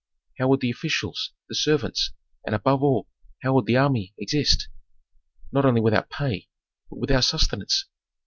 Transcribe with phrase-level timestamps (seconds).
[0.39, 2.09] How would the officials, the servants,
[2.43, 3.07] and above all
[3.43, 4.67] how would the army, exist,
[5.51, 6.49] not only without pay,
[6.89, 7.85] but without sustenance?